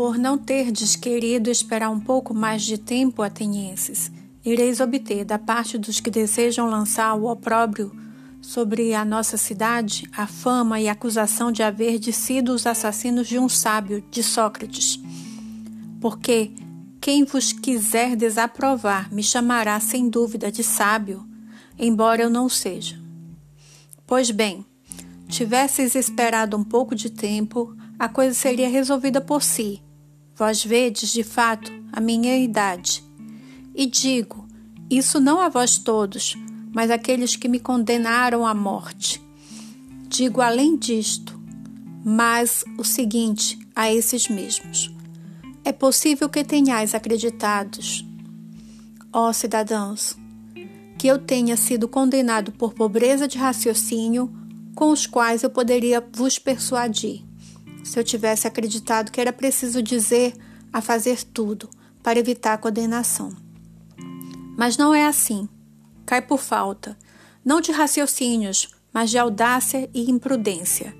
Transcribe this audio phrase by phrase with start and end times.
[0.00, 4.10] Por não terdes querido esperar um pouco mais de tempo, atenienses,
[4.42, 7.94] ireis obter da parte dos que desejam lançar o opróbrio
[8.40, 13.46] sobre a nossa cidade a fama e acusação de haver sido os assassinos de um
[13.46, 14.98] sábio, de Sócrates.
[16.00, 16.50] Porque
[16.98, 21.28] quem vos quiser desaprovar me chamará sem dúvida de sábio,
[21.78, 22.98] embora eu não seja.
[24.06, 24.64] Pois bem,
[25.28, 29.82] tivesseis esperado um pouco de tempo, a coisa seria resolvida por si.
[30.40, 33.04] Vós vedes, de fato, a minha idade.
[33.74, 34.48] E digo,
[34.88, 36.34] isso não a vós todos,
[36.72, 39.22] mas àqueles que me condenaram à morte.
[40.08, 41.38] Digo além disto,
[42.02, 44.90] mas o seguinte a esses mesmos:
[45.62, 48.02] é possível que tenhais acreditados,
[49.12, 50.16] ó cidadãos,
[50.96, 54.32] que eu tenha sido condenado por pobreza de raciocínio
[54.74, 57.29] com os quais eu poderia vos persuadir.
[57.84, 60.34] Se eu tivesse acreditado que era preciso dizer
[60.72, 61.68] a fazer tudo
[62.02, 63.34] para evitar a condenação.
[64.56, 65.48] Mas não é assim.
[66.04, 66.96] Cai por falta,
[67.44, 70.94] não de raciocínios, mas de audácia e imprudência.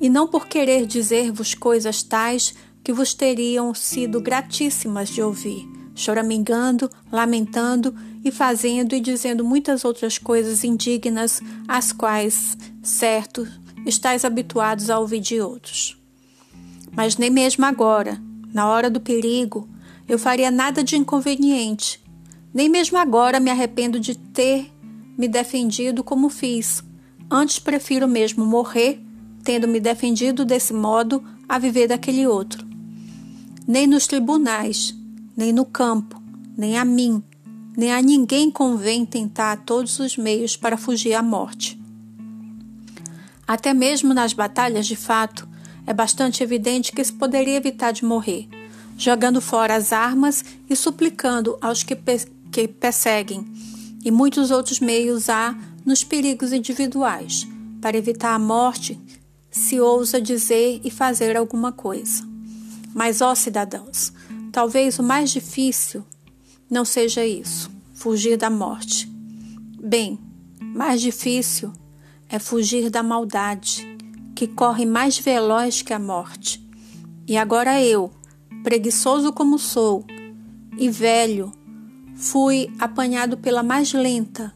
[0.00, 6.90] E não por querer dizer-vos coisas tais que vos teriam sido gratíssimas de ouvir, choramingando,
[7.10, 13.46] lamentando e fazendo e dizendo muitas outras coisas indignas, às quais, certo,
[13.84, 15.97] estáis habituados a ouvir de outros.
[16.98, 18.20] Mas nem mesmo agora,
[18.52, 19.68] na hora do perigo,
[20.08, 22.02] eu faria nada de inconveniente.
[22.52, 24.68] Nem mesmo agora me arrependo de ter
[25.16, 26.82] me defendido como fiz.
[27.30, 29.00] Antes prefiro mesmo morrer,
[29.44, 32.66] tendo me defendido desse modo, a viver daquele outro.
[33.64, 34.92] Nem nos tribunais,
[35.36, 36.20] nem no campo,
[36.56, 37.22] nem a mim,
[37.76, 41.80] nem a ninguém convém tentar todos os meios para fugir à morte.
[43.46, 45.47] Até mesmo nas batalhas de fato,
[45.88, 48.46] é bastante evidente que se poderia evitar de morrer,
[48.98, 51.96] jogando fora as armas e suplicando aos que,
[52.52, 53.50] que perseguem,
[54.04, 55.56] e muitos outros meios há
[55.86, 57.48] nos perigos individuais,
[57.80, 59.00] para evitar a morte,
[59.50, 62.22] se ousa dizer e fazer alguma coisa.
[62.92, 64.12] Mas, ó cidadãos,
[64.52, 66.04] talvez o mais difícil
[66.68, 69.10] não seja isso, fugir da morte.
[69.82, 70.18] Bem,
[70.60, 71.72] mais difícil
[72.28, 73.97] é fugir da maldade
[74.38, 76.64] que corre mais veloz que a morte.
[77.26, 78.08] E agora eu,
[78.62, 80.04] preguiçoso como sou,
[80.76, 81.52] e velho,
[82.14, 84.54] fui apanhado pela mais lenta,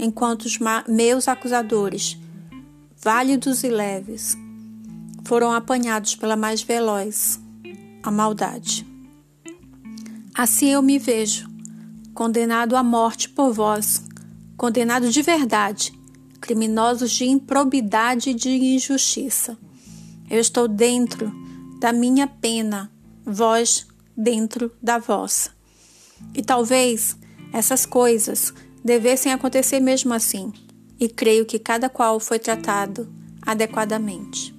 [0.00, 0.58] enquanto os
[0.88, 2.18] meus acusadores,
[3.00, 4.36] válidos e leves,
[5.22, 7.38] foram apanhados pela mais veloz,
[8.02, 8.84] a maldade.
[10.34, 11.48] Assim eu me vejo,
[12.12, 14.02] condenado à morte por vós,
[14.56, 15.92] condenado de verdade,
[16.50, 19.56] criminosos de improbidade e de injustiça.
[20.28, 21.32] Eu estou dentro
[21.78, 22.90] da minha pena,
[23.24, 25.50] vós dentro da vossa.
[26.34, 27.16] E talvez
[27.52, 28.52] essas coisas
[28.84, 30.52] devessem acontecer mesmo assim,
[30.98, 33.08] e creio que cada qual foi tratado
[33.42, 34.52] adequadamente.